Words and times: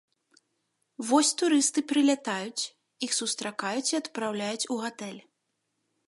Вось 1.09 1.29
турысты 1.41 1.79
прылятаюць, 1.91 2.63
іх 3.07 3.11
сустракаюць 3.19 3.87
і 3.93 3.99
адпраўляюць 4.01 4.67
у 4.77 4.79
гатэль. 4.85 5.21